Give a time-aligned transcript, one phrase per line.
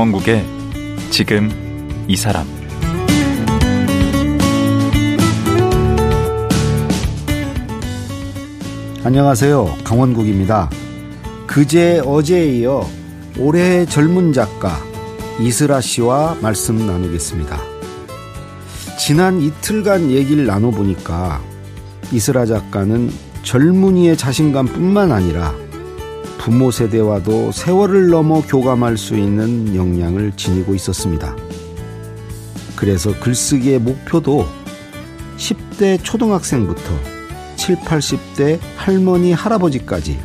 [0.00, 0.46] 강원국의
[1.10, 1.50] 지금
[2.08, 2.46] 이 사람
[9.04, 9.76] 안녕하세요.
[9.84, 10.70] 강원국입니다.
[11.46, 12.88] 그제 어제에 이어
[13.38, 14.78] 올해의 젊은 작가
[15.38, 17.60] 이슬아 씨와 말씀 나누겠습니다.
[18.98, 21.42] 지난 이틀간 얘기를 나눠보니까
[22.10, 23.10] 이슬아 작가는
[23.42, 25.54] 젊은이의 자신감뿐만 아니라
[26.40, 31.36] 부모 세대와도 세월을 넘어 교감할 수 있는 역량을 지니고 있었습니다.
[32.74, 34.46] 그래서 글쓰기의 목표도
[35.36, 36.82] 10대 초등학생부터
[37.56, 40.18] 7, 80대 할머니, 할아버지까지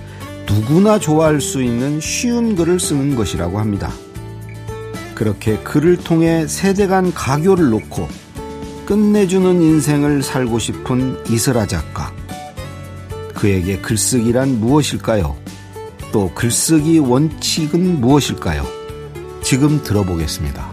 [0.48, 3.92] 누구나 좋아할 수 있는 쉬운 글을 쓰는 것이라고 합니다.
[5.16, 8.08] 그렇게 글을 통해 세대 간 가교를 놓고
[8.86, 12.14] 끝내주는 인생을 살고 싶은 이슬아 작가.
[13.34, 15.45] 그에게 글쓰기란 무엇일까요?
[16.16, 18.64] 또 글쓰기 원칙은 무엇일까요?
[19.44, 20.72] 지금 들어보겠습니다.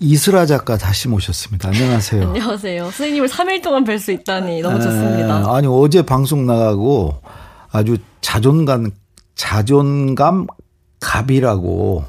[0.00, 1.70] 이슬아 작가 다시 모셨습니다.
[1.70, 2.22] 안녕하세요.
[2.22, 2.82] 안녕하세요.
[2.82, 5.54] 선생님을 3일 동안 뵐 수 있다니 너무 좋습니다.
[5.56, 7.22] 아니 어제 방송 나가고
[7.74, 8.92] 아주 자존감
[9.34, 10.46] 자존감
[11.00, 12.04] 갑이라고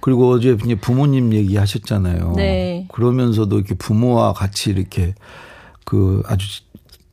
[0.00, 2.32] 그리고 어제 이제 부모님 얘기하셨잖아요.
[2.36, 2.86] 네.
[2.92, 5.14] 그러면서도 이렇게 부모와 같이 이렇게
[5.84, 6.62] 그 아주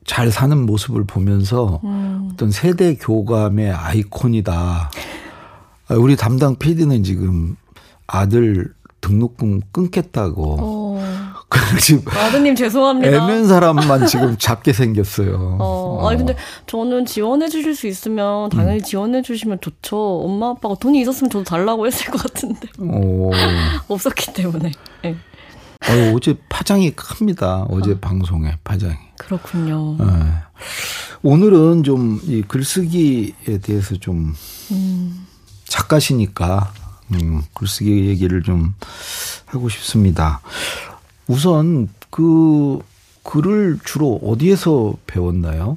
[0.04, 2.30] 잘 사는 모습을 보면서 음.
[2.32, 4.90] 어떤 세대 교감의 아이콘이다.
[5.90, 7.56] 우리 담당 PD는 지금
[8.06, 10.56] 아들 등록금 끊겠다고.
[11.50, 11.78] 어.
[11.80, 13.16] 지금 아드님 죄송합니다.
[13.16, 15.56] 애면 사람만 지금 잡게 생겼어요.
[15.60, 16.08] 어, 어.
[16.08, 16.36] 아니 근데
[16.66, 18.82] 저는 지원해 주실 수 있으면 당연히 음.
[18.82, 19.96] 지원해 주시면 좋죠.
[20.24, 22.68] 엄마 아빠가 돈이 있었으면 저도 달라고 했을 것 같은데.
[22.78, 23.30] 오.
[23.88, 24.72] 없었기 때문에.
[25.02, 25.16] 네.
[25.88, 27.66] 어, 어제 파장이 큽니다.
[27.70, 27.98] 어제 어.
[28.00, 28.96] 방송에 파장이.
[29.18, 29.96] 그렇군요.
[29.98, 30.04] 네.
[31.22, 34.34] 오늘은 좀 이 글쓰기에 대해서 좀
[34.70, 35.26] 음.
[35.64, 36.72] 작가시니까
[37.14, 38.74] 음, 글쓰기 얘기를 좀
[39.46, 40.40] 하고 싶습니다.
[41.28, 42.80] 우선 그
[43.22, 45.76] 글을 주로 어디에서 배웠나요?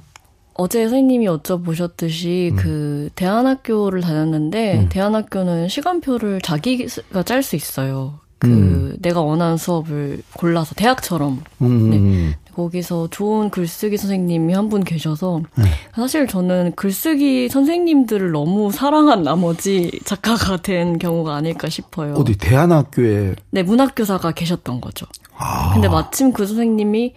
[0.54, 2.56] 어제 선생님이 여쭤보셨듯이 음.
[2.56, 4.90] 그 대안학교를 다녔는데 음.
[4.90, 8.20] 대안학교는 시간표를 자기가 짤 수 있어요.
[8.42, 8.96] 그 음.
[9.00, 11.90] 내가 원하는 수업을 골라서 대학처럼 음.
[11.92, 12.38] 네.
[12.56, 15.66] 거기서 좋은 글쓰기 선생님이 한 분 계셔서 네.
[15.96, 22.16] 사실 저는 글쓰기 선생님들을 너무 사랑한 나머지 작가가 된 경우가 아닐까 싶어요.
[22.16, 25.06] 어디 대안학교에 네 문학교사가 계셨던 거죠.
[25.38, 25.74] 아.
[25.74, 27.14] 근데 마침 그 선생님이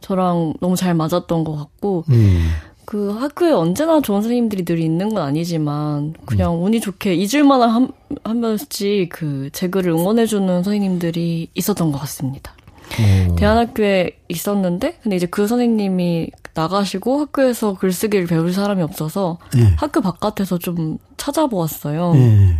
[0.00, 2.48] 저랑 너무 잘 맞았던 것 같고 음.
[2.86, 6.64] 그 학교에 언제나 좋은 선생님들이 늘 있는 건 아니지만 그냥 음.
[6.64, 7.88] 운이 좋게 잊을만한 한,
[8.24, 12.52] 한 번씩 그 제 글을 응원해주는 선생님들이 있었던 것 같습니다.
[13.30, 13.34] 오.
[13.36, 19.74] 대안학교에 있었는데 근데 이제 그 선생님이 나가시고 학교에서 글쓰기를 배울 사람이 없어서 네.
[19.76, 22.12] 학교 바깥에서 좀 찾아보았어요.
[22.12, 22.56] 네.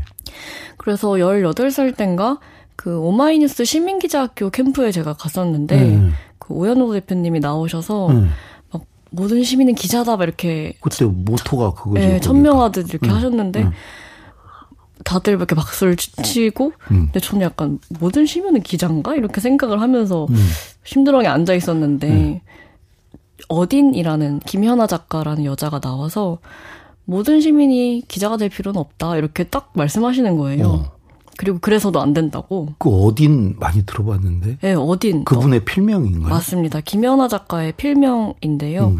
[0.78, 2.38] 그래서 18살 땐가
[2.76, 6.08] 그 오마이뉴스 시민기자학교 캠프에 제가 갔었는데 네.
[6.38, 8.24] 그 오연호 대표님이 나오셔서 막
[9.14, 11.94] 모든 시민은 기자다 막 이렇게 그때 모토가 그거죠.
[11.94, 13.70] 네, 천명하듯 이렇게 하셨는데
[15.04, 17.04] 다들 이렇게 박수를 치고 음.
[17.06, 20.36] 근데 저는 약간 모든 시민은 기자인가 이렇게 생각을 하면서 음.
[20.84, 22.40] 심드렁에 앉아 있었는데 음.
[23.48, 26.38] 어딘이라는 김현아 작가라는 여자가 나와서
[27.04, 30.66] 모든 시민이 기자가 될 필요는 없다 이렇게 딱 말씀하시는 거예요.
[30.66, 30.94] 어.
[31.36, 32.68] 그리고 그래서도 안 된다고.
[32.78, 34.58] 그 어딘 많이 들어봤는데.
[34.60, 35.24] 네, 어딘.
[35.24, 35.62] 그분의 어.
[35.64, 36.28] 필명인가요?
[36.28, 36.80] 맞습니다.
[36.80, 38.86] 김연아 작가의 필명인데요.
[38.88, 38.98] 음.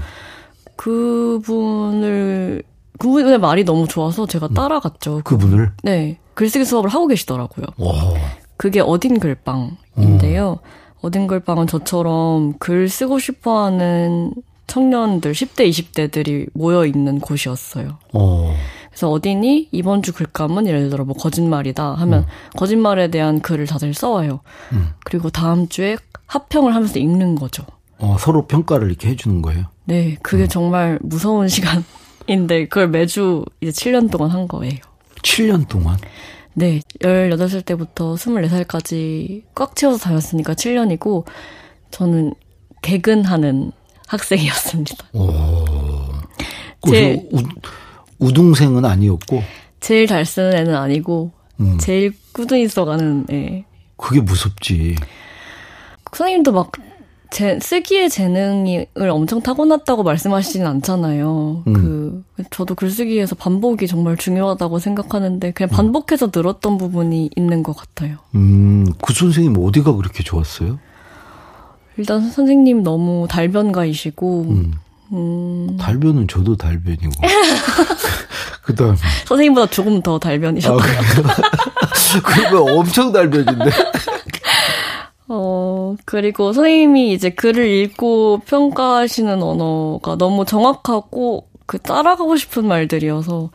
[0.76, 2.62] 그분을
[2.98, 4.54] 그분의 말이 너무 좋아서 제가 음.
[4.54, 5.22] 따라갔죠.
[5.24, 5.72] 그분을?
[5.82, 6.18] 네.
[6.34, 7.66] 글쓰기 수업을 하고 계시더라고요.
[7.78, 7.94] 와.
[8.56, 10.58] 그게 어딘 글빵인데요.
[10.62, 10.68] 음.
[11.02, 14.32] 어딘 글빵은 저처럼 글 쓰고 싶어 하는
[14.66, 17.98] 청년들, 10대, 20대들이 모여 있는 곳이었어요.
[18.14, 18.54] 어.
[18.94, 22.26] 그래서 어딘이 이번 주 글감은 예를 들어 뭐 거짓말이다 하면 음.
[22.56, 24.40] 거짓말에 대한 글을 다들 써와요.
[24.72, 24.90] 음.
[25.04, 25.96] 그리고 다음 주에
[26.26, 27.64] 합평을 하면서 읽는 거죠.
[27.98, 29.64] 어, 서로 평가를 이렇게 해주는 거예요?
[29.84, 30.48] 네, 그게 음.
[30.48, 31.84] 정말 무서운 시간.
[32.28, 34.78] 인데 그걸 매주 이제 7년 동안 한 거예요.
[35.22, 35.98] 7년 동안?
[36.54, 36.80] 네.
[37.00, 41.24] 18살 때부터 24살까지 꽉 채워서 다녔으니까 7년이고
[41.90, 42.32] 저는
[42.80, 43.72] 개근하는
[44.06, 44.96] 학생이었습니다.
[45.14, 45.28] 오.
[46.88, 47.38] 제 우,
[48.18, 49.42] 우등생은 아니었고
[49.80, 51.78] 제일 잘 쓰는 애는 아니고 음.
[51.78, 53.64] 제일 꾸준히 써가는 애.
[53.96, 54.96] 그게 무섭지.
[56.12, 56.72] 선생님도 막
[57.30, 61.64] 제, 쓰기의 재능을 엄청 타고났다고 말씀하시진 않잖아요.
[61.66, 61.72] 음.
[61.72, 65.74] 그, 저도 글쓰기에서 반복이 정말 중요하다고 생각하는데 그냥 음.
[65.74, 68.18] 반복해서 늘었던 부분이 있는 것 같아요.
[68.36, 70.78] 음, 그 선생님 어디가 그렇게 좋았어요?
[71.96, 74.74] 일단 선생님 너무 달변가이시고 음.
[75.14, 75.76] 음.
[75.78, 77.10] 달변은 저도 달변이고.
[78.62, 78.96] 그 다음에.
[79.26, 80.78] 선생님보다 조금 더 달변이셨어요.
[80.78, 83.70] 아, 그러면 엄청 달변인데.
[85.28, 93.50] 어, 그리고 선생님이 이제 글을 읽고 평가하시는 언어가 너무 정확하고 그 따라가고 싶은 말들이어서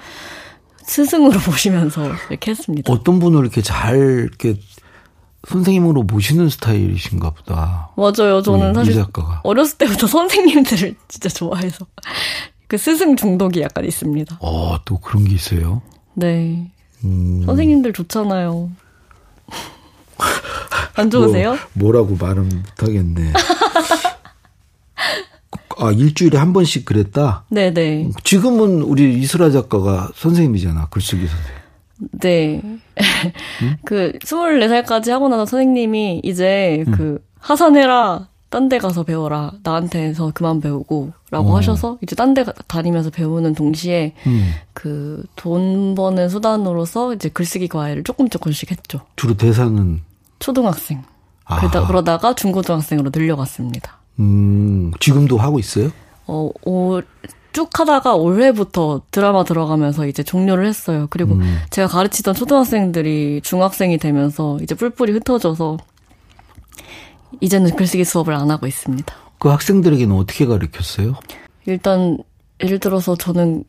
[0.84, 2.92] 스승으로 보시면서 이렇게 했습니다.
[2.92, 4.56] 어떤 분을 이렇게 잘 이렇게
[5.48, 7.90] 선생님으로 모시는 스타일이신가 보다.
[7.96, 8.42] 맞아요.
[8.42, 9.42] 저는 사실 작가가.
[9.44, 11.86] 어렸을 때부터 선생님들을 진짜 좋아해서
[12.68, 14.38] 그 스승 중독이 약간 있습니다.
[14.42, 15.82] 어, 또 그런 게 있어요?
[16.14, 16.70] 네.
[17.04, 17.44] 음.
[17.46, 18.70] 선생님들 좋잖아요.
[20.96, 21.58] 안 좋으세요?
[21.74, 23.34] 뭐, 라고 말은 못하겠네.
[25.78, 27.46] 아, 일주일에 한 번씩 그랬다?
[27.50, 28.10] 네네.
[28.26, 31.59] 지금은 우리 이슬아 작가가 선생님이잖아, 글쓰기 선생님.
[32.20, 32.62] 네.
[32.64, 32.82] 음?
[33.86, 36.92] 그 24살까지 하고 나서 선생님이 이제 음.
[36.92, 38.28] 그 하산해라.
[38.50, 39.52] 딴 데 가서 배워라.
[39.62, 41.12] 나한테서 그만 배우고.
[41.30, 41.58] 라고 어.
[41.58, 44.50] 하셔서 이제 딴 데 다니면서 배우는 동시에 음.
[44.74, 49.02] 그돈 버는 수단으로서 이제 글쓰기 과외를 조금 조금씩 했죠.
[49.16, 50.02] 주로 대상은?
[50.40, 51.04] 초등학생.
[51.46, 53.98] 그러다, 그러다가 중고등학생으로 늘려갔습니다.
[54.20, 55.90] 음, 지금도 하고 있어요?
[56.28, 57.06] 어, 올,
[57.52, 61.08] 쭉 하다가 올해부터 드라마 들어가면서 이제 종료를 했어요.
[61.10, 61.60] 그리고 음.
[61.70, 65.78] 제가 가르치던 초등학생들이 중학생이 되면서 이제 뿔뿔이 흩어져서
[67.42, 69.14] 이제는 글쓰기 수업을 안 하고 있습니다.
[69.40, 71.16] 그 학생들에게는 어떻게 가르쳤어요?
[71.66, 72.18] 일단
[72.62, 73.64] 예를 들어서 저는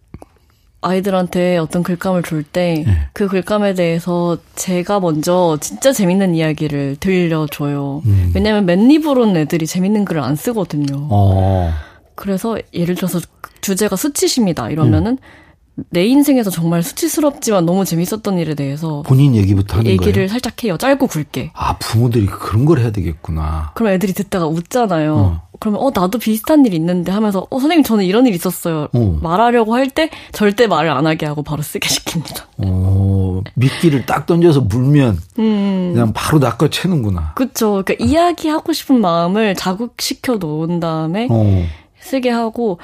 [0.82, 3.08] 아이들한테 어떤 글감을 줄 때그 네.
[3.12, 8.02] 그 글감에 대해서 제가 먼저 진짜 재밌는 이야기를 들려줘요.
[8.06, 8.32] 음.
[8.34, 11.06] 왜냐면 맨입으로는 애들이 재밌는 글을 안 쓰거든요.
[11.10, 11.72] 어.
[12.20, 13.18] 그래서 예를 들어서
[13.62, 14.68] 주제가 수치십니다.
[14.70, 15.84] 이러면은 음.
[15.88, 20.28] 내 인생에서 정말 수치스럽지만 너무 재밌었던 일에 대해서 본인 얘기부터 하는 얘기를 거예요?
[20.28, 20.76] 살짝 해요.
[20.76, 21.52] 짧고 굵게.
[21.54, 23.70] 아 부모들이 그런 걸 해야 되겠구나.
[23.74, 25.14] 그럼 애들이 듣다가 웃잖아요.
[25.16, 25.42] 어.
[25.58, 28.88] 그러면 어 나도 비슷한 일 있는데 하면서 어 선생님 저는 이런 일 있었어요.
[28.92, 29.18] 어.
[29.22, 32.42] 말하려고 할 때 절대 말을 안 하게 하고 바로 쓰게 시킵니다.
[32.58, 35.90] 어 미끼를 딱 던져서 물면 음.
[35.94, 37.32] 그냥 바로 낚아채는구나.
[37.36, 37.82] 그렇죠.
[37.84, 41.64] 그러니까 이야기하고 싶은 마음을 자극시켜 놓은 다음에 어.
[42.00, 42.78] 쓰게 하고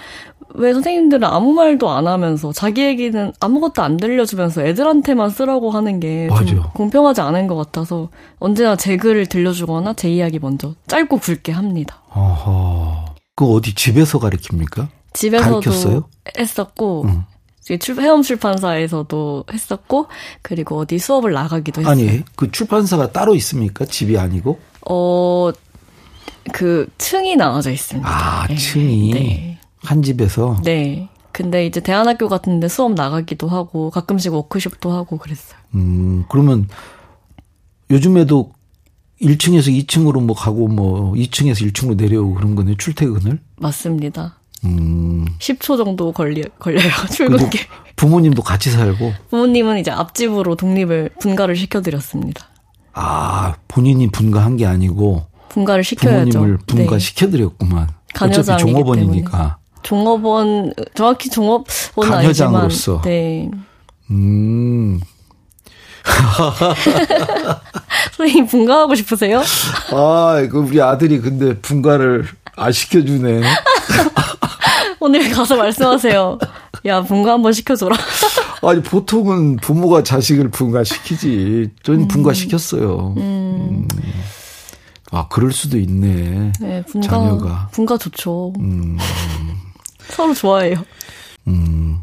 [0.54, 6.28] 왜 선생님들은 아무 말도 안 하면서 자기 얘기는 아무것도 안 들려주면서 애들한테만 쓰라고 하는 게
[6.46, 8.08] 좀 공평하지 않은 것 같아서
[8.38, 12.00] 언제나 제 글을 들려주거나 제 이야기 먼저 짧고 굵게 합니다.
[12.10, 13.14] 어허.
[13.34, 14.88] 그 어디 집에서 가르칩니까?
[15.12, 16.04] 집에서도 가르쳤어요?
[16.38, 17.24] 했었고 응.
[17.80, 20.06] 출, 해엄 출판사에서도 했었고
[20.42, 21.92] 그리고 어디 수업을 나가기도 했어요.
[21.92, 23.84] 아니 그 출판사가 따로 있습니까?
[23.84, 24.58] 집이 아니고?
[24.88, 25.50] 어.
[26.52, 28.08] 그 층이 나눠져 있습니다.
[28.08, 28.54] 아, 네.
[28.56, 29.10] 층이.
[29.12, 29.58] 네.
[29.82, 30.56] 한 집에서?
[30.64, 31.08] 네.
[31.32, 35.58] 근데 이제 대안학교 같은 데 수업 나가기도 하고 가끔씩 워크숍도 하고 그랬어요.
[35.74, 36.66] 음, 그러면
[37.90, 38.52] 요즘에도
[39.20, 43.38] 1층에서 2층으로 뭐 가고 뭐 2층에서 1층으로 내려오고 그런 거네, 출퇴근을?
[43.58, 44.36] 맞습니다.
[44.64, 45.26] 음.
[45.38, 47.60] 10초 정도 걸리, 걸려요, 출근길.
[47.96, 49.12] 부모님도 같이 살고?
[49.30, 52.46] 부모님은 이제 앞집으로 독립을, 분가를 시켜드렸습니다.
[52.92, 55.26] 아, 본인이 분가한 게 아니고?
[55.56, 56.30] 분가를 시켜야죠.
[56.32, 57.88] 부모님을 분가시켜드렸구만.
[58.20, 58.26] 네.
[58.26, 59.56] 어차피 종업원이니까.
[59.82, 62.68] 종업원 정확히 종업원은 아니지만
[63.04, 63.50] 네.
[64.10, 65.00] 음.
[68.16, 69.42] 선생님 분가하고 싶으세요?
[69.92, 73.42] 아, 이거 우리 아들이 근데 분가를 안 시켜주네.
[75.00, 76.38] 오늘 가서 말씀하세요.
[76.86, 77.96] 야, 분가 한번 시켜줘라.
[78.62, 81.70] 아니, 보통은 부모가 자식을 분가시키지.
[81.82, 82.08] 전 음.
[82.08, 83.14] 분가시켰어요.
[83.16, 83.22] 음.
[83.22, 83.88] 음.
[85.16, 86.52] 아, 그럴 수도 있네.
[86.60, 87.68] 네, 분가, 자녀가.
[87.72, 88.52] 분가 좋죠.
[88.58, 88.98] 음.
[90.10, 90.84] 서로 좋아해요.
[91.48, 92.02] 음.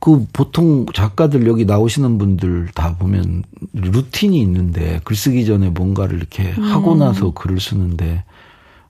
[0.00, 3.44] 그 보통 작가들 여기 나오시는 분들 다 보면
[3.74, 6.64] 루틴이 있는데 글 쓰기 전에 뭔가를 이렇게 음.
[6.64, 8.24] 하고 나서 글을 쓰는데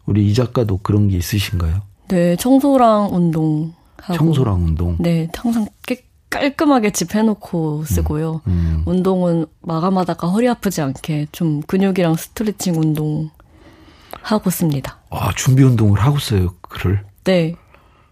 [0.06, 1.82] 우리 이 작가도 그런 게 있으신가요?
[2.09, 3.73] 네, 청소랑 운동.
[4.14, 4.97] 청소랑 운동.
[5.00, 8.41] 네, 항상 깨, 깔끔하게 집 해놓고 쓰고요.
[8.47, 8.83] 음, 음.
[8.87, 13.31] 운동은 마감하다가 허리 아프지 않게 좀 근육이랑 스트레칭 운동
[14.23, 14.99] 하고 씁니다.
[15.11, 17.05] 아, 준비 운동을 하고 써요, 글을?
[17.25, 17.55] 네.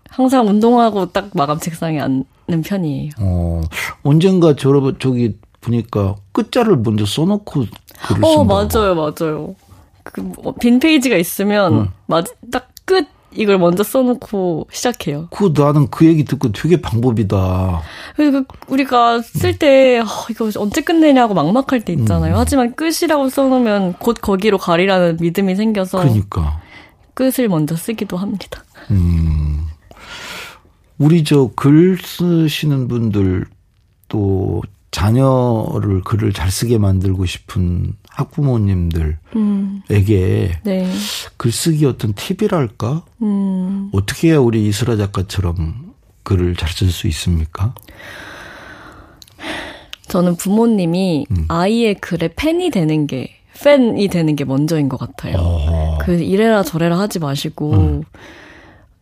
[0.09, 3.11] 항상 운동하고 딱 마감 책상에 앉는 편이에요.
[3.21, 3.63] 어,
[4.03, 7.67] 언젠가 저, 저기 보니까 끝자를 먼저 써놓고
[8.07, 9.55] 글을 어, 맞아요, 맞아요.
[10.03, 11.89] 그빈 뭐 페이지가 있으면 응.
[12.07, 15.29] 맞, 딱 끝 이걸 먼저 써놓고 시작해요.
[15.31, 17.81] 그 나는 그 얘기 듣고 되게 방법이다.
[18.17, 22.35] 그리고 우리가 쓸때 어, 이거 언제 끝내냐고 막막할 때 있잖아요.
[22.35, 22.39] 음.
[22.39, 25.99] 하지만 끝이라고 써놓으면 곧 거기로 가리라는 믿음이 생겨서.
[25.99, 26.61] 그러니까.
[27.15, 28.65] 끝을 먼저 쓰기도 합니다.
[28.91, 29.67] 음.
[30.99, 33.47] 우리 저 글 쓰시는 분들
[34.09, 39.83] 또 자녀를 글을 잘 쓰게 만들고 싶은 학부모님들에게 음.
[40.65, 40.93] 네.
[41.37, 43.05] 글쓰기 어떤 팁이랄까?
[43.23, 43.91] 음.
[43.93, 47.75] 어떻게 해야 우리 이슬아 작가처럼 글을 잘 쓸 수 있습니까?
[50.09, 51.45] 저는 부모님이 음.
[51.49, 53.31] 아이의 글에 팬이 되는 게
[53.63, 55.37] 팬이 되는 게 먼저인 것 같아요.
[55.39, 55.99] 어.
[56.01, 58.03] 그 이래라 저래라 하지 마시고 음.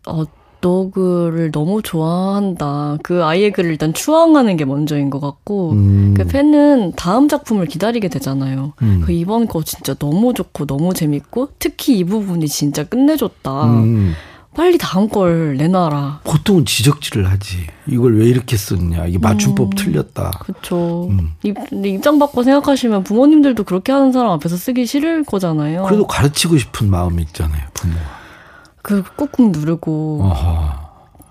[0.06, 0.24] 어,
[0.60, 2.98] 너 글을 너무 좋아한다.
[3.02, 6.14] 그 아이의 글을 일단 추앙하는 게 먼저인 것 같고, 음.
[6.16, 8.72] 그 팬은 다음 작품을 기다리게 되잖아요.
[8.82, 9.02] 음.
[9.04, 13.64] 그 이번 거 진짜 너무 좋고 너무 재밌고, 특히 이 부분이 진짜 끝내줬다.
[13.66, 14.14] 음.
[14.56, 16.22] 빨리 다음 걸 내놔라.
[16.24, 17.58] 보통은 지적질을 하지.
[17.86, 19.06] 이걸 왜 이렇게 썼냐.
[19.06, 20.30] 이게 맞춤법 음, 틀렸다.
[20.40, 21.08] 그렇죠.
[21.10, 21.34] 음.
[21.44, 25.84] 입장 바꿔 생각하시면 부모님들도 그렇게 하는 사람 앞에서 쓰기 싫을 거잖아요.
[25.84, 27.62] 그래도 가르치고 싶은 마음이 있잖아요.
[27.74, 28.17] 부모가.
[28.88, 30.88] 그 꾹꾹 누르고 어허.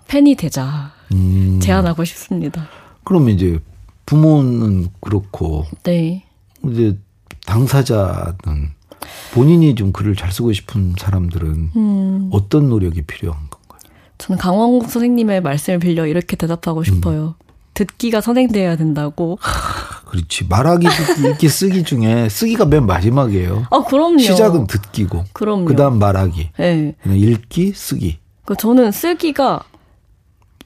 [0.07, 1.59] 팬이 되자 음.
[1.59, 2.67] 제안하고 싶습니다.
[3.03, 3.57] 그러면 이제
[4.05, 6.23] 부모는 그렇고 네.
[6.67, 6.95] 이제
[7.47, 8.75] 당사자는
[9.33, 12.29] 본인이 좀 글을 잘 쓰고 싶은 사람들은 음.
[12.31, 13.91] 어떤 노력이 필요한 건가요?
[14.19, 17.33] 저는 강원국 선생님의 말씀을 빌려 이렇게 대답하고 싶어요.
[17.41, 17.47] 음.
[17.73, 19.39] 듣기가 선행돼야 된다고.
[20.07, 20.45] 그렇지.
[20.47, 20.87] 말하기,
[21.29, 23.67] 읽기, 쓰기 중에 쓰기가 맨 마지막이에요.
[23.69, 24.19] 아, 그럼요.
[24.19, 25.25] 시작은 듣기고.
[25.33, 25.65] 그럼요.
[25.65, 26.51] 그 다음 말하기.
[26.57, 26.95] 네.
[27.05, 28.19] 읽기, 쓰기.
[28.45, 29.63] 그 저는 쓰기가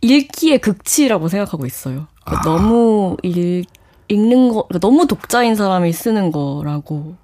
[0.01, 2.07] 읽기의 극치라고 생각하고 있어요.
[2.23, 2.53] 그러니까 아.
[2.53, 3.65] 너무 읽,
[4.07, 7.15] 읽는 거, 그러니까 너무 독자인 사람이 쓰는 거라고.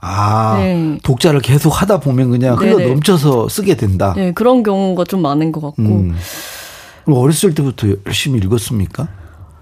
[0.00, 0.98] 아, 네.
[1.02, 2.88] 독자를 계속 하다 보면 그냥 흘러 네네.
[2.88, 4.14] 넘쳐서 쓰게 된다.
[4.16, 5.82] 네, 그런 경우가 좀 많은 것 같고.
[5.82, 6.16] 음.
[7.06, 9.08] 어렸을 때부터 열심히 읽었습니까?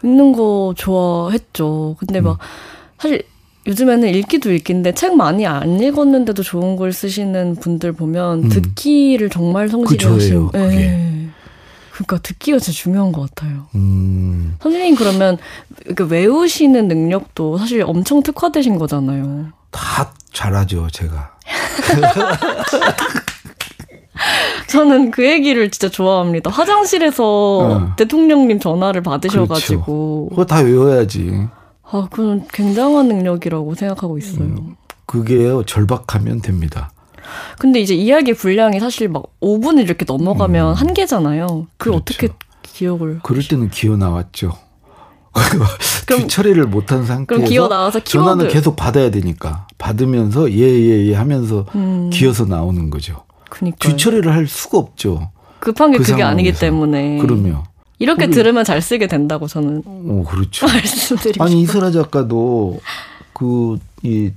[0.03, 1.97] 읽는 거 좋아했죠.
[1.99, 2.39] 근데 막 음.
[2.99, 3.23] 사실
[3.67, 8.49] 요즘에는 읽기도 읽기인데 책 많이 안 읽었는데도 좋은 걸 쓰시는 분들 보면 음.
[8.49, 10.51] 듣기를 정말 성실히 하시고.
[10.53, 11.29] 네.
[11.93, 13.67] 그러니까 듣기가 진짜 중요한 것 같아요.
[13.75, 14.57] 음.
[14.63, 15.37] 선생님 그러면
[15.99, 19.49] 외우시는 능력도 사실 엄청 특화되신 거잖아요.
[19.71, 21.37] 다 잘하죠, 제가.
[24.69, 26.51] 저는 그 얘기를 진짜 좋아합니다.
[26.51, 27.97] 화장실에서 어.
[27.97, 29.85] 대통령님 전화를 받으셔가지고.
[29.85, 30.29] 그렇죠.
[30.31, 31.49] 그거 다 외워야지.
[31.91, 34.45] 아, 그건 굉장한 능력이라고 생각하고 있어요.
[34.45, 36.91] 음, 그게요, 절박하면 됩니다.
[37.59, 40.75] 근데 이제 이야기 분량이 사실 막 5분을 이렇게 넘어가면 음.
[40.75, 41.47] 한계잖아요.
[41.47, 41.97] 그걸 그렇죠.
[41.97, 42.29] 어떻게
[42.63, 43.21] 기억을.
[43.23, 44.53] 그럴 때는 기어 나왔죠.
[46.07, 51.65] 그럼 처리를 못한 상태에서 기어 나와서 전화는 계속 받아야 되니까 받으면서 예예예 예, 예 하면서
[51.75, 52.11] 음.
[52.11, 53.25] 기어서 나오는 거죠.
[53.49, 55.31] 그니까 뒤처리를 할 수가 없죠.
[55.61, 57.19] 급한 게 그 그게 아니기 때문에.
[57.19, 57.63] 그러면
[57.99, 59.83] 이렇게 우리, 들으면 잘 쓰게 된다고 저는.
[59.85, 60.67] 어, 그렇죠.
[60.69, 62.81] 말씀드리고 아니 이슬아 작가도
[63.33, 64.31] 그 이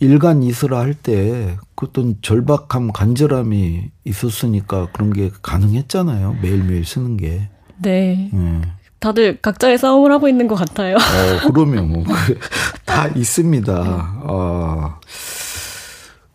[0.00, 6.36] 일간 이슬아 할 때 그 어떤 절박함, 간절함이 있었으니까 그런 게 가능했잖아요.
[6.42, 7.48] 매일매일 쓰는 게.
[7.78, 8.28] 네.
[8.32, 8.60] 네.
[8.98, 10.96] 다들 각자의 싸움을 하고 있는 것 같아요.
[10.96, 12.04] 어, 그러면 뭐,
[12.84, 13.72] 다 있습니다.
[13.72, 14.98] 아,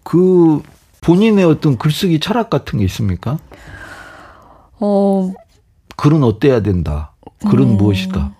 [0.03, 0.61] 그,
[1.05, 3.37] 본인의 어떤 글쓰기 철학 같은 게 있습니까?
[4.79, 5.31] 어.
[5.97, 7.13] 글은 어때야 된다.
[7.47, 8.35] 글은 음, 무엇이다.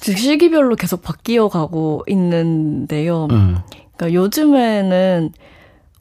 [0.00, 3.28] 시기별로 계속 바뀌어 가고 있는데요.
[3.30, 3.58] 음.
[3.96, 5.32] 그러니까 요즘에는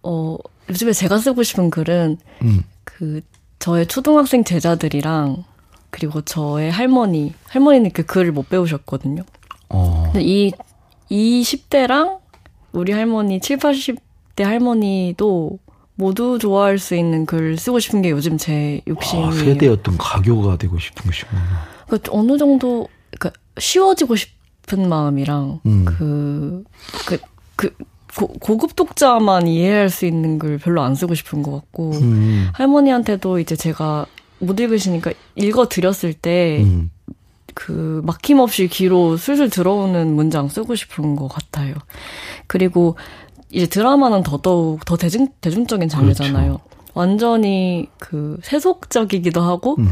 [0.02, 0.38] 어
[0.70, 2.64] 요즘에 제가 쓰고 싶은 글은 음.
[2.84, 3.22] 그
[3.60, 5.44] 저의 초등학생 제자들이랑
[5.92, 9.24] 그리고 저의 할머니 할머니는 그 글을 못 배우셨거든요.
[9.70, 10.04] 어.
[10.06, 10.52] 근데 이,
[11.10, 12.20] 이 10대랑
[12.74, 15.60] 우리 할머니 7, 80 그때 할머니도
[15.94, 19.28] 모두 좋아할 수 있는 글 쓰고 싶은 게 요즘 제 욕심이에요.
[19.28, 21.42] 아, 세대 어떤 가교가 되고 싶은 것이구나.
[21.86, 25.86] 그러니까 어느 정도 그러니까 쉬워지고 싶은 마음이랑 음.
[25.86, 26.63] 그,
[27.06, 27.20] 그,
[27.56, 27.75] 그
[28.18, 32.50] 고, 고급 독자만 이해할 수 있는 글 별로 안 쓰고 싶은 것 같고 음.
[32.54, 34.08] 할머니한테도 이제 제가
[34.40, 36.63] 못 읽으시니까 읽어 드렸을 때.
[36.63, 36.90] 음.
[37.56, 41.75] 그 막힘없이 귀로 술술 들어오는 문장 쓰고 싶은 것 같아요.
[42.48, 42.98] 그리고
[43.54, 46.58] 이제 드라마는 더더욱 더 대중, 대중적인 장르잖아요.
[46.58, 46.90] 그렇죠.
[46.96, 49.92] 완전히 그 세속적이기도 하고, 음.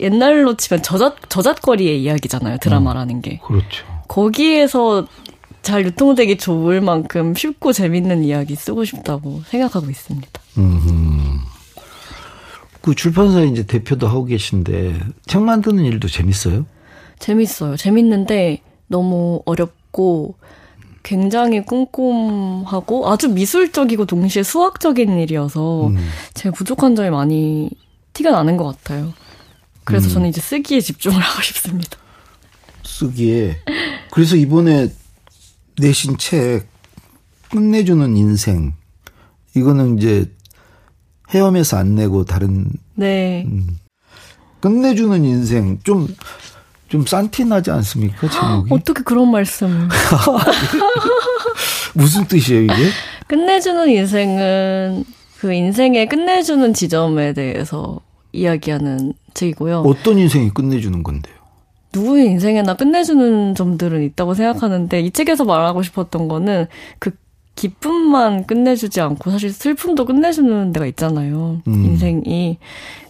[0.00, 2.58] 옛날로 치면 저잣, 저잣거리의 이야기잖아요.
[2.58, 3.32] 드라마라는 게.
[3.32, 3.86] 음, 그렇죠.
[4.08, 5.06] 거기에서
[5.62, 10.40] 잘 유통되기 좋을 만큼 쉽고 재밌는 이야기 쓰고 싶다고 생각하고 있습니다.
[10.58, 11.40] 음.
[12.80, 16.66] 그 출판사 이제 대표도 하고 계신데 책 만드는 일도 재밌어요?
[17.18, 17.76] 재밌어요.
[17.76, 20.36] 재밌는데 너무 어렵고
[21.06, 25.96] 굉장히 꼼꼼하고 아주 미술적이고 동시에 수학적인 일이어서 음.
[26.34, 27.70] 제가 부족한 점이 많이
[28.12, 29.14] 티가 나는 것 같아요.
[29.84, 30.12] 그래서 음.
[30.14, 31.96] 저는 이제 쓰기에 집중을 하고 싶습니다.
[32.82, 33.56] 쓰기에.
[34.10, 34.88] 그래서 이번에
[35.80, 36.66] 내신 책
[37.52, 38.72] 끝내주는 인생
[39.54, 40.28] 이거는 이제
[41.30, 43.44] 헤엄에서 안 내고 다른 네.
[43.46, 43.78] 음.
[44.58, 46.08] 끝내주는 인생 좀
[46.88, 48.72] 좀 산티나지 않습니까 제목이?
[48.72, 49.88] 어떻게 그런 말씀을?
[51.94, 52.74] 무슨 뜻이에요 이게?
[53.26, 55.04] 끝내주는 인생은
[55.38, 58.00] 그 인생의 끝내주는 지점에 대해서
[58.32, 59.80] 이야기하는 책이고요.
[59.80, 61.34] 어떤 인생이 끝내주는 건데요?
[61.92, 66.66] 누구의 인생에나 끝내주는 점들은 있다고 생각하는데 이 책에서 말하고 싶었던 거는
[66.98, 67.12] 그
[67.54, 71.62] 기쁨만 끝내주지 않고 사실 슬픔도 끝내주는 데가 있잖아요.
[71.66, 71.84] 음.
[71.86, 72.58] 인생이.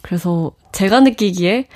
[0.02, 1.66] 그래서 제가 느끼기에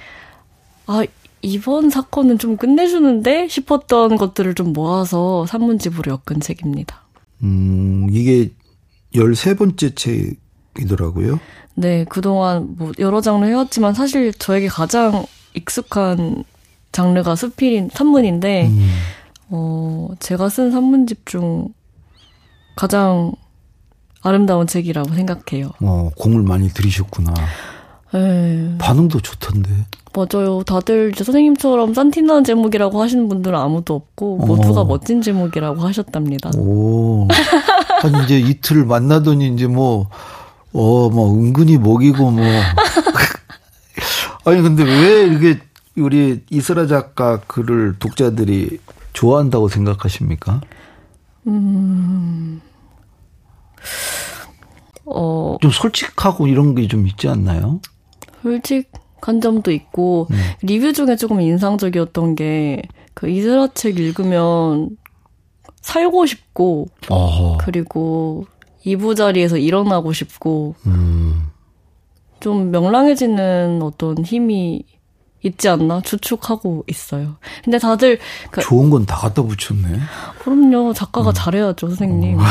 [0.86, 1.02] 아
[1.42, 7.02] 이번 사건은 좀 끝내주는데 싶었던 것들을 좀 모아서 산문집으로 엮은 책입니다.
[7.42, 8.50] 음, 이게
[9.14, 9.96] 13번째
[10.74, 11.40] 책이더라고요.
[11.74, 16.44] 네, 그동안 뭐 여러 장르 해왔지만 사실 저에게 가장 익숙한
[16.92, 18.90] 장르가 수필인 산문인데, 음.
[19.48, 21.68] 어, 제가 쓴 산문집 중
[22.76, 23.32] 가장
[24.22, 25.70] 아름다운 책이라고 생각해요.
[25.80, 27.32] 어, 공을 많이 들이셨구나.
[28.12, 28.76] 네.
[28.78, 29.70] 반응도 좋던데.
[30.14, 30.62] 맞아요.
[30.64, 34.84] 다들 이제 선생님처럼 산티나 제목이라고 하시는 분들은 아무도 없고 모두가 어.
[34.84, 36.50] 멋진 제목이라고 하셨답니다.
[36.56, 37.28] 오.
[38.00, 40.08] 한 이제 이틀 만나더니 이제 뭐,
[40.72, 42.44] 어, 뭐 은근히 먹이고 뭐.
[44.44, 45.60] 아니 근데 왜 이렇게
[45.96, 48.78] 우리 이스라 작가 글을 독자들이
[49.12, 50.60] 좋아한다고 생각하십니까?
[51.46, 52.60] 음.
[55.06, 55.56] 어.
[55.60, 57.80] 좀 솔직하고 이런 게 좀 있지 않나요?
[58.42, 58.90] 솔직
[59.28, 60.36] 한 점도 있고, 음.
[60.62, 62.82] 리뷰 중에 조금 인상적이었던 게,
[63.14, 64.90] 그 이스라 책 읽으면
[65.82, 67.58] 살고 싶고, 어허.
[67.60, 68.46] 그리고
[68.84, 71.46] 이부 자리에서 일어나고 싶고, 음.
[72.40, 74.84] 좀 명랑해지는 어떤 힘이
[75.42, 77.36] 있지 않나 추측하고 있어요.
[77.64, 78.18] 근데 다들
[78.50, 79.98] 그, 좋은 건 다 갖다 붙였네.
[80.40, 80.92] 그럼요.
[80.92, 81.34] 작가가 음.
[81.34, 82.38] 잘해야죠, 선생님.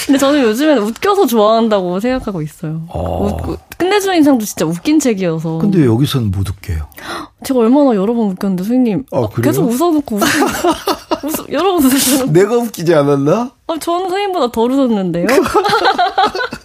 [0.00, 0.06] 어.
[0.06, 2.82] 근데 저는 요즘엔 웃겨서 좋아한다고 생각하고 있어요.
[2.88, 3.44] 어.
[3.46, 5.58] 웃, 끝내주는 인상도 진짜 웃긴 책이어서.
[5.58, 6.88] 근데 여기서는 못 웃겨요.
[7.44, 9.04] 제가 얼마나 여러 번 웃겼는데, 선생님.
[9.12, 10.22] 아, 계속 웃어놓고 웃,
[11.24, 12.40] 웃, 여러 번 웃으셨는데.
[12.40, 13.50] 내가 웃기지 않았나?
[13.66, 15.26] 아, 저는 선생님보다 덜 웃었는데요.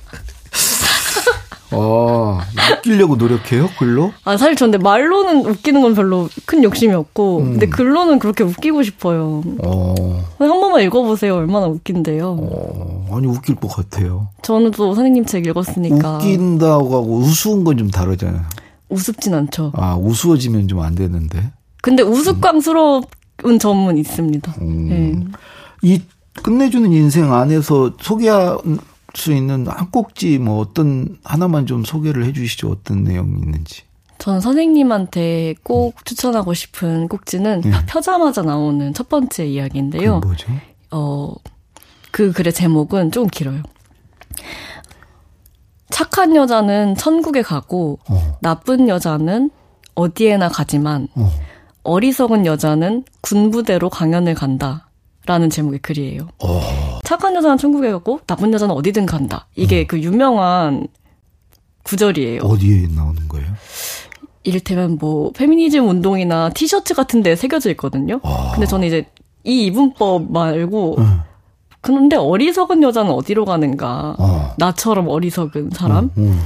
[1.71, 2.39] 아,
[2.77, 3.69] 웃기려고 노력해요?
[3.79, 4.11] 글로?
[4.23, 7.51] 아, 사실 저 근데 말로는 웃기는 건 별로 큰 욕심이 없고, 음.
[7.53, 9.41] 근데 글로는 그렇게 웃기고 싶어요.
[9.63, 9.95] 어.
[10.37, 11.35] 한 번만 읽어보세요.
[11.35, 12.37] 얼마나 웃긴데요.
[12.39, 14.27] 어, 아니, 웃길 것 같아요.
[14.43, 16.17] 저는 또 선생님 책 읽었으니까.
[16.17, 18.41] 웃긴다고 하고 우스운 건 좀 다르잖아요.
[18.89, 19.71] 우습진 않죠.
[19.75, 21.51] 아, 우스워지면 좀 안 되는데.
[21.81, 23.03] 근데 우스꽝스러운
[23.45, 23.59] 음.
[23.59, 24.55] 점은 있습니다.
[24.61, 24.87] 음.
[24.89, 25.37] 네.
[25.81, 26.01] 이
[26.41, 28.57] 끝내주는 인생 안에서 소개한
[29.15, 32.69] 수 있는 한 꼭지 뭐 어떤 하나만 좀 소개를 해 주시죠.
[32.69, 33.83] 어떤 내용이 있는지.
[34.17, 36.01] 전 선생님한테 꼭 음.
[36.05, 37.71] 추천하고 싶은 꼭지는 네.
[37.85, 40.19] 펴자마자 나오는 첫 번째 이야기인데요.
[40.19, 40.51] 뭐죠?
[40.91, 41.33] 어,
[42.11, 43.61] 그 글의 제목은 조금 길어요.
[45.89, 48.37] 착한 여자는 천국에 가고 어.
[48.41, 49.51] 나쁜 여자는
[49.95, 51.31] 어디에나 가지만 어.
[51.83, 54.89] 어리석은 여자는 군부대로 강연을 간다.
[55.25, 56.27] 라는 제목의 글이에요.
[56.43, 56.99] 어.
[57.03, 59.47] 착한 여자는 천국에 가고 나쁜 여자는 어디든 간다.
[59.55, 59.85] 이게 어.
[59.87, 60.87] 그 유명한
[61.83, 62.41] 구절이에요.
[62.41, 63.47] 어디에 나오는 거예요?
[64.43, 68.19] 이를테면 뭐 페미니즘 운동이나 티셔츠 같은 데 새겨져 있거든요.
[68.23, 68.51] 아.
[68.53, 69.07] 근데 저는 이제
[69.43, 71.21] 이 이분법 말고 응.
[71.81, 74.15] 그런데 어리석은 여자는 어디로 가는가?
[74.17, 74.53] 어.
[74.57, 76.09] 나처럼 어리석은 사람?
[76.17, 76.39] 응, 응.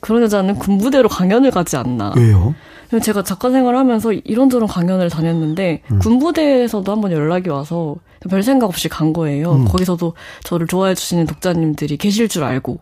[0.00, 2.12] 그런 여자는 군부대로 강연을 가지 않나.
[2.16, 2.54] 왜요?
[2.98, 5.98] 제가 작가 생활을 하면서 이런저런 강연을 다녔는데 음.
[6.00, 7.96] 군부대에서도 한번 연락이 와서
[8.28, 9.52] 별 생각 없이 간 거예요.
[9.52, 9.64] 음.
[9.66, 12.78] 거기서도 저를 좋아해 주시는 독자님들이 계실 줄 알고.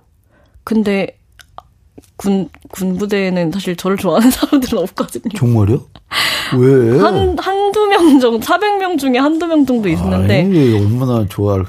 [0.65, 1.19] 근데
[2.17, 5.35] 군 군부대에는 사실 저를 좋아하는 사람들은 없거든요.
[5.37, 5.87] 정말요?
[6.57, 6.99] 왜?
[7.01, 11.65] 한 한두 명 정도 400명 중에 한두 명 정도 있는데 아, 얼마나 좋아할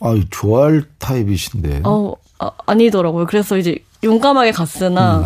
[0.00, 1.82] 아, 좋아할 타입이신데.
[1.84, 3.26] 어, 아, 아니더라고요.
[3.26, 5.24] 그래서 이제 용감하게 갔으나 음.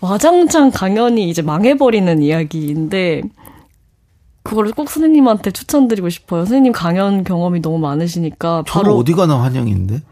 [0.00, 3.22] 와장창 강연이 이제 망해버리는 이야기인데
[4.42, 6.44] 그거를 꼭 선생님한테 추천드리고 싶어요.
[6.44, 10.02] 선생님 강연 경험이 너무 많으시니까 바로 어디 가나 환영인데.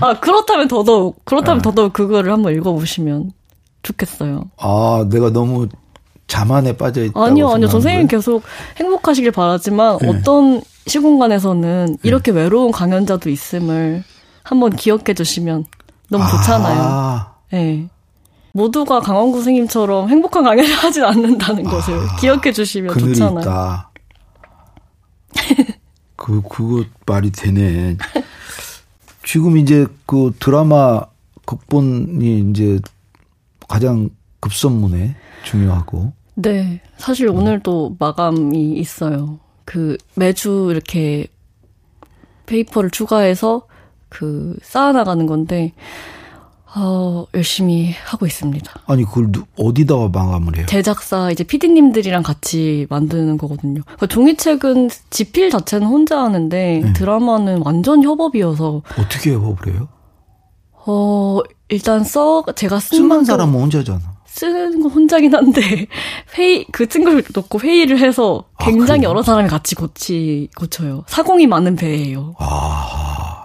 [0.00, 1.62] 아 그렇다면 더더욱 그렇다면 네.
[1.62, 3.32] 더더욱 그거를 한번 읽어보시면
[3.82, 4.50] 좋겠어요.
[4.58, 5.68] 아 내가 너무
[6.26, 7.20] 자만에 빠져 있다.
[7.20, 8.42] 아니요 아니요 선생님 계속
[8.76, 10.08] 행복하시길 바라지만 네.
[10.08, 11.96] 어떤 시공간에서는 네.
[12.02, 14.04] 이렇게 외로운 강연자도 있음을
[14.44, 15.64] 한번 기억해 주시면
[16.10, 16.80] 너무 좋잖아요.
[16.80, 17.34] 아.
[17.50, 17.88] 네.
[18.52, 22.16] 모두가 강원구 선생님처럼 행복한 강연을 하진 않는다는 것을 아.
[22.16, 23.40] 기억해 주시면 좋잖아요.
[23.40, 23.90] 있다.
[26.14, 27.96] 그, 그거 말이 되네.
[29.26, 31.02] 지금 이제 그 드라마
[31.46, 32.78] 극본이 이제
[33.66, 35.16] 가장 급선무네.
[35.44, 36.12] 중요하고.
[36.34, 36.80] 네.
[36.98, 37.38] 사실 음.
[37.38, 39.40] 오늘도 마감이 있어요.
[39.64, 41.26] 그 매주 이렇게
[42.46, 43.66] 페이퍼를 추가해서
[44.14, 45.72] 그 쌓아나가는 건데
[46.76, 48.72] 어, 열심히 하고 있습니다.
[48.86, 50.66] 아니, 그걸 어디다가 마감을 해요?
[50.68, 53.82] 제작사, 이제 PD님들이랑 같이 만드는 거거든요.
[53.84, 56.92] 그러니까 종이책은 지필 자체는 혼자 하는데 네.
[56.94, 58.82] 드라마는 완전 협업이어서.
[58.98, 59.88] 어떻게 협업을 해요?
[60.86, 62.98] 어, 일단 써, 제가 쓴.
[62.98, 64.00] 수만 사람은 혼자잖아.
[64.26, 65.86] 쓰는 건 혼자긴 한데,
[66.36, 71.04] 회의, 그 친구를 놓고 회의를 해서 아, 굉장히 아, 여러 사람이 같이 고치, 고쳐요.
[71.06, 72.34] 사공이 많은 배예요.
[72.40, 73.03] 아.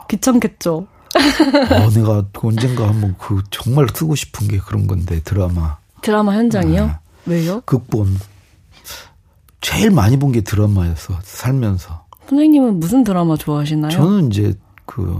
[0.09, 0.87] 귀찮겠죠.
[1.71, 5.77] 어, 내가 언젠가 한번 그 정말 쓰고 싶은 게 그런 건데 드라마.
[6.01, 6.85] 드라마 현장이요?
[6.85, 6.93] 네.
[7.25, 7.61] 왜요?
[7.65, 8.17] 극본.
[9.61, 12.05] 제일 많이 본 게 드라마였어 살면서.
[12.27, 13.91] 선생님은 무슨 드라마 좋아하시나요?
[13.91, 14.53] 저는 이제
[14.85, 15.19] 그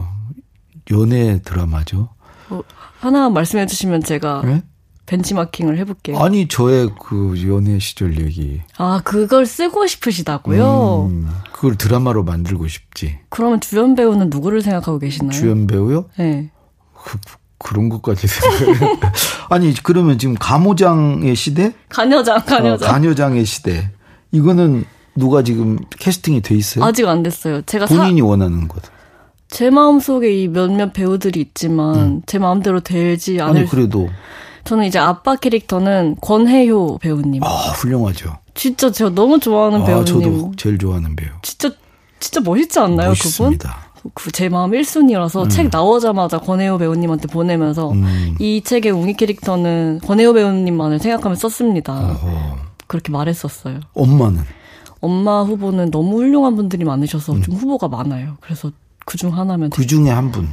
[0.92, 2.10] 연애 드라마죠.
[2.50, 2.62] 어,
[3.00, 4.64] 하나 말씀해 주시면 제가 네?
[5.10, 6.20] 벤치마킹을 해볼게요.
[6.20, 8.62] 아니 저의 그 연애 시절 얘기.
[8.78, 11.08] 아 그걸 쓰고 싶으시다고요?
[11.10, 13.18] 음, 그걸 드라마로 만들고 싶지.
[13.30, 15.32] 그러면 주연 배우는 누구를 생각하고 계시나요?
[15.32, 16.06] 주연 배우요?
[16.18, 16.52] 네.
[16.94, 17.18] 그,
[17.58, 19.02] 그런 것까지 생각.
[19.50, 21.74] 아니 그러면 지금 가모장의 시대?
[21.90, 22.88] 가녀장, 가녀장.
[22.88, 23.90] 어, 가녀장의 시대.
[24.32, 26.86] 이거는 누가 지금 캐스팅이 돼 있어요?
[26.86, 27.64] 아직 안 됐어요.
[27.64, 28.28] 제가 본인이 사...
[28.28, 28.84] 원하는 것.
[29.48, 32.22] 제 마음 속에 이 몇몇 배우들이 있지만 음.
[32.28, 34.08] 제 마음대로 되지 않을 아니 그래도
[34.64, 37.44] 저는 이제 아빠 캐릭터는 권혜효 배우님.
[37.44, 38.38] 아, 훌륭하죠.
[38.54, 40.06] 진짜 제가 너무 좋아하는 아, 배우님.
[40.06, 41.30] 저도 제일 좋아하는 배우.
[41.42, 41.72] 진짜
[42.20, 43.70] 진짜 멋있지 않나요, 멋있습니다.
[43.94, 44.12] 그분?
[44.14, 45.50] 그제 마음 1순위라서 음.
[45.50, 48.36] 책 나오자마자 권혜호 배우님한테 보내면서 음.
[48.40, 51.94] 이 책의 웅이 캐릭터는 권혜호 배우님만을 생각하며 썼습니다.
[52.12, 52.58] 어허.
[52.88, 53.80] 그렇게 말했었어요.
[53.94, 54.42] 엄마는?
[55.02, 57.42] 엄마 후보는 너무 훌륭한 분들이 많으셔서 음.
[57.42, 58.38] 좀 후보가 많아요.
[58.42, 58.72] 그래서
[59.06, 60.48] 그 중 하나면 그 중에 한 분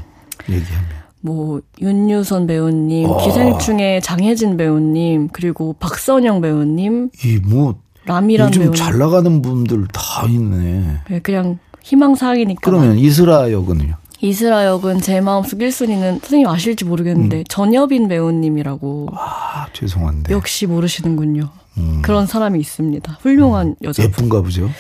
[0.49, 0.89] 얘기하면
[1.27, 3.17] 뭐 윤유선 배우님, 아.
[3.19, 8.75] 기생충의 장혜진 배우님, 그리고 박선영 배우님, 이뭐 라미란 요즘 배우님.
[8.75, 10.99] 잘 나가는 분들 다 있네.
[11.11, 12.61] 네, 그냥 희망 사항이니까.
[12.63, 13.95] 그러면 이스라 역은요?
[14.21, 17.45] 이스라 역은 제 마음속 1순위는 선생님 아실지 모르겠는데 음.
[17.49, 19.09] 전여빈 배우님이라고.
[19.13, 20.33] 아 죄송한데.
[20.33, 21.51] 역시 모르시는군요.
[21.79, 22.01] 음.
[22.03, 23.19] 그런 사람이 있습니다.
[23.21, 23.75] 훌륭한 음.
[23.83, 24.05] 여자.
[24.05, 24.71] 예쁜가 보죠?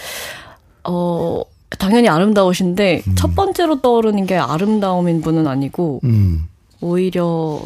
[0.84, 1.42] 어
[1.78, 3.14] 당연히 아름다우신데 음.
[3.16, 6.46] 첫 번째로 떠오르는 게 아름다움인 분은 아니고 음.
[6.80, 7.60] 오히려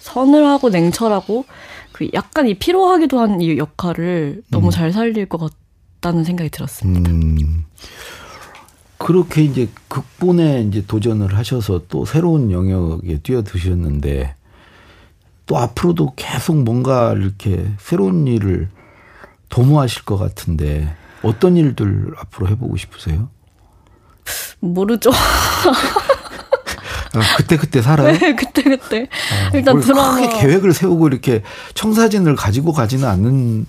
[0.00, 1.44] 서늘하고 냉철하고
[1.92, 4.70] 그 약간 이 피로하기도 한 이 역할을 너무 음.
[4.70, 5.50] 잘 살릴 것
[6.00, 7.10] 같다는 생각이 들었습니다.
[7.10, 7.64] 음.
[8.98, 14.34] 그렇게 이제 극본에 이제 도전을 하셔서 또 새로운 영역에 뛰어드셨는데
[15.46, 18.68] 또 앞으로도 계속 뭔가 이렇게 새로운 일을
[19.50, 23.28] 도모하실 것 같은데 어떤 일들 앞으로 해보고 싶으세요?
[24.60, 25.10] 모르죠.
[27.14, 28.12] 아, 그때 그때 살아요?
[28.18, 29.02] 네, 그때 그때.
[29.02, 31.42] 어, 일단 드라마 크게 계획을 세우고 이렇게
[31.74, 33.66] 청사진을 가지고 가지는 않는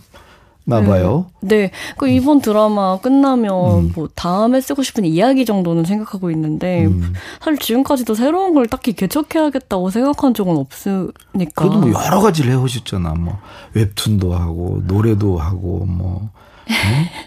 [0.68, 1.28] 나 봐요.
[1.42, 1.58] 네.
[1.58, 1.72] 네.
[1.96, 3.92] 그 이번 드라마 끝나면 음.
[3.96, 7.14] 뭐 다음에 쓰고 싶은 이야기 정도는 생각하고 있는데 음.
[7.40, 11.52] 사실 지금까지도 새로운 걸 딱히 개척해야겠다고 생각한 적은 없으니까.
[11.54, 13.14] 그래도 뭐 여러 가지를 해 오셨잖아.
[13.14, 13.38] 뭐
[13.74, 16.32] 웹툰도 하고 노래도 하고 뭐 어?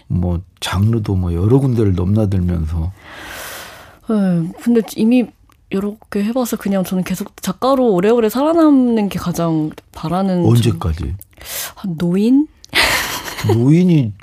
[0.07, 2.91] 뭐 장르도 뭐 여러 군데를 넘나들면서.
[4.09, 5.25] 네, 근데 이미
[5.69, 10.45] 이렇게 해봐서 그냥 저는 계속 작가로 오래오래 살아남는 게 가장 바라는.
[10.45, 11.15] 언제까지?
[11.75, 12.47] 한 노인?
[13.53, 14.13] 노인이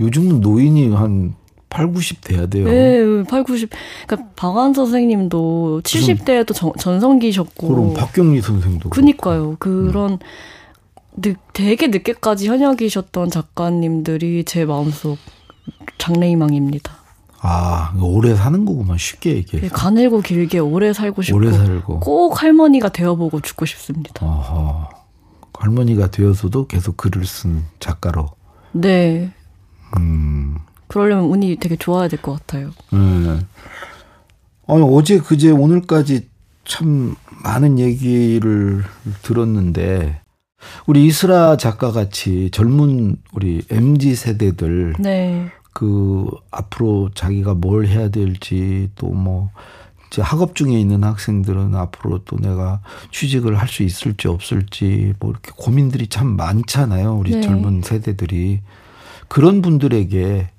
[0.00, 1.34] 요즘은 노인이 한
[1.68, 2.66] 8, 90 돼야 돼요.
[2.66, 3.70] 네, 8, 90.
[4.06, 7.68] 그러니까 박완 선생님도 70대에도 전, 전성기셨고.
[7.68, 8.90] 그럼 박경리 선생도.
[8.90, 9.56] 그니까요.
[9.60, 10.18] 그런 음.
[11.20, 15.18] 늦, 되게 늦게까지 현역이셨던 작가님들이 제 마음속
[15.98, 16.92] 장래희망입니다.
[17.42, 19.62] 아, 오래 사는 거구만 쉽게 얘기해.
[19.62, 24.26] 네, 가늘고 길게 오래 살고 싶고 오래 살고 꼭 할머니가 되어보고 죽고 싶습니다.
[24.26, 24.88] 어허.
[25.54, 28.28] 할머니가 되어서도 계속 글을 쓴 작가로.
[28.72, 29.32] 네.
[29.96, 30.56] 음.
[30.88, 32.70] 그러려면 운이 되게 좋아야 될 것 같아요.
[32.92, 33.40] 네.
[34.66, 36.28] 아니 어제 그제 오늘까지
[36.64, 38.84] 참 많은 얘기를
[39.22, 40.19] 들었는데
[40.86, 45.50] 우리 이스라 작가 같이 젊은 우리 MZ 세대들 네.
[45.72, 49.50] 그 앞으로 자기가 뭘 해야 될지 또뭐
[50.08, 52.80] 이제 학업 중에 있는 학생들은 앞으로 또 내가
[53.12, 57.16] 취직을 할 수 있을지 없을지 뭐 이렇게 고민들이 참 많잖아요.
[57.16, 57.40] 우리 네.
[57.40, 58.60] 젊은 세대들이
[59.28, 60.50] 그런 분들에게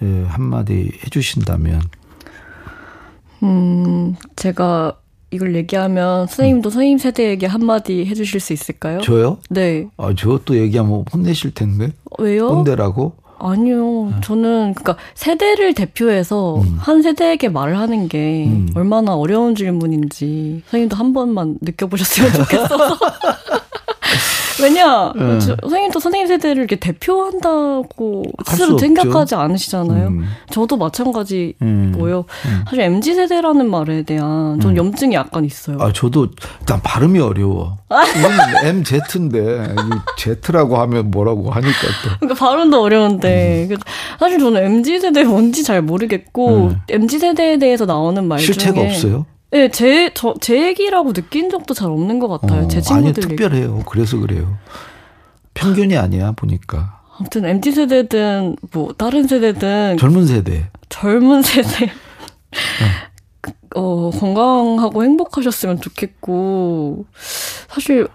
[0.00, 1.82] 예, 한마디 해주신다면.
[3.42, 4.96] 음, 제가
[5.30, 6.70] 이걸 얘기하면 선생님도 음.
[6.70, 9.00] 선생님 세대에게 한마디 해주실 수 있을까요?
[9.02, 9.38] 저요?
[9.50, 9.86] 네.
[9.96, 11.92] 아, 저 또 얘기하면 혼내실 텐데.
[12.18, 12.48] 왜요?
[12.48, 13.12] 혼내라고?
[13.40, 14.10] 아니요.
[14.10, 14.20] 네.
[14.22, 16.76] 저는 그러니까 세대를 대표해서 음.
[16.80, 18.68] 한 세대에게 말을 하는 게 음.
[18.74, 22.96] 얼마나 어려운 질문인지 선생님도 한 번만 느껴보셨으면 좋겠어서.
[24.62, 25.40] 왜냐, 네.
[25.40, 30.08] 선생님도 선생님 세대를 이렇게 대표한다고 스스로 생각하지 않으시잖아요.
[30.08, 30.24] 음.
[30.50, 31.54] 저도 마찬가지고요.
[31.62, 31.94] 음.
[31.94, 32.64] 음.
[32.64, 34.76] 사실 MZ 세대라는 말에 대한 전 음.
[34.76, 35.78] 염증이 약간 있어요.
[35.80, 36.28] 아, 저도
[36.60, 37.78] 일단 발음이 어려워.
[38.64, 39.74] MZ인데
[40.42, 42.10] Z라고 하면 뭐라고 하니까 또.
[42.20, 43.76] 그러니까 발음도 어려운데 음.
[44.18, 47.20] 사실 저는 MZ 세대 뭔지 잘 모르겠고 MZ 음.
[47.20, 49.26] 세대에 대해서 나오는 말 실체가 중에 없어요?
[49.50, 52.64] 네, 제, 저, 제 얘기라고 느낀 적도 잘 없는 것 같아요.
[52.64, 53.24] 어, 제 친구들.
[53.24, 53.82] 아니, 특별해요.
[53.86, 54.58] 그래서 그래요.
[55.54, 57.00] 평균이 아니야, 보니까.
[57.18, 59.96] 아무튼, MT 세대든, 뭐, 다른 세대든.
[59.98, 60.70] 젊은 세대.
[60.90, 61.90] 젊은 세대.
[63.74, 64.08] 어.
[64.08, 67.06] 어, 건강하고 행복하셨으면 좋겠고,
[67.68, 68.06] 사실,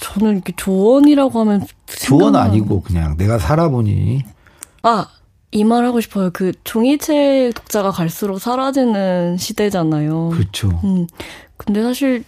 [0.00, 1.66] 저는 이렇게 조언이라고 하면.
[1.86, 4.22] 조언 아니고, 그냥 내가 살아보니.
[4.82, 5.06] 아,
[5.50, 6.30] 이 말 하고 싶어요.
[6.32, 10.30] 그 종이책 독자가 갈수록 사라지는 시대잖아요.
[10.30, 10.68] 그렇죠.
[10.84, 11.06] 음.
[11.56, 12.24] 근데 사실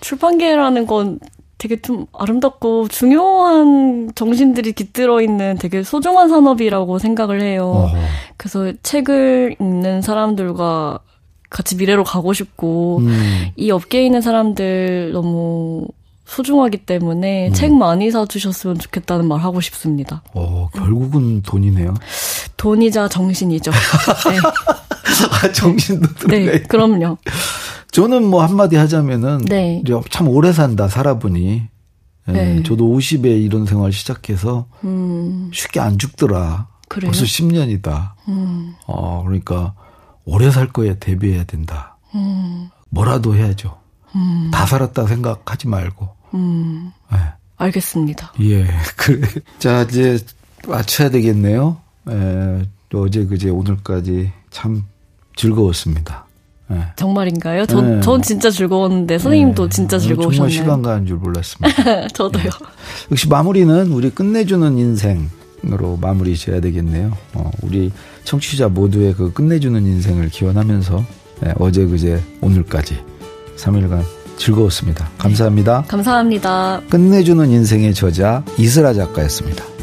[0.00, 1.18] 출판계라는 건
[1.56, 7.70] 되게 좀 아름답고 중요한 정신들이 깃들어 있는 되게 소중한 산업이라고 생각을 해요.
[7.70, 7.96] 어허.
[8.36, 10.98] 그래서 책을 읽는 사람들과
[11.48, 13.46] 같이 미래로 가고 싶고 음.
[13.56, 15.86] 이 업계에 있는 사람들 너무
[16.24, 17.52] 소중하기 때문에 음.
[17.52, 20.22] 책 많이 사주셨으면 좋겠다는 말 하고 싶습니다.
[20.32, 21.94] 어, 결국은 돈이네요.
[22.56, 23.70] 돈이자 정신이죠.
[24.30, 24.38] 네.
[25.30, 27.18] 아, 정신도 네, 네, 그럼요.
[27.92, 29.82] 저는 뭐 한마디 하자면은 네.
[30.10, 31.68] 참 오래 산다 살아보니
[32.28, 32.62] 예, 네.
[32.62, 35.50] 저도 50에 이런 생활 시작해서 음.
[35.52, 36.68] 쉽게 안 죽더라.
[36.88, 37.10] 그래요?
[37.10, 38.12] 벌써 10년이다.
[38.28, 38.74] 음.
[38.86, 39.74] 어, 그러니까
[40.24, 41.98] 오래 살 거에 대비해야 된다.
[42.14, 42.70] 음.
[42.90, 43.76] 뭐라도 해야죠.
[44.14, 44.50] 음.
[44.52, 46.08] 다 살았다 생각하지 말고.
[46.34, 46.92] 음.
[47.12, 47.18] 네.
[47.56, 48.32] 알겠습니다.
[48.40, 49.26] 예, 그래.
[49.58, 50.18] 자, 이제
[50.66, 51.78] 맞춰야 되겠네요.
[52.10, 54.84] 예, 어제 그제 오늘까지 참
[55.36, 56.26] 즐거웠습니다.
[56.68, 56.80] 네.
[56.96, 57.66] 정말인가요?
[57.66, 58.00] 저, 네.
[58.00, 59.68] 전 진짜 즐거웠는데 선생님도 네.
[59.68, 60.34] 진짜 즐거우셨나요?
[60.36, 62.08] 정말 시간 가는 줄 몰랐습니다.
[62.14, 62.50] 저도요.
[63.10, 65.28] 역시 마무리는 우리 끝내주는 인생
[65.72, 67.16] 으로 마무리 지어야 되겠네요.
[67.32, 67.90] 어, 우리
[68.24, 71.02] 청취자 모두의 그 끝내주는 인생을 기원하면서
[71.58, 73.02] 어제 그제 오늘까지
[73.56, 74.02] 3일간
[74.36, 75.08] 즐거웠습니다.
[75.18, 75.84] 감사합니다.
[75.88, 76.80] 감사합니다.
[76.90, 79.73] 끝내주는 인생의 저자 이슬아 작가였습니다.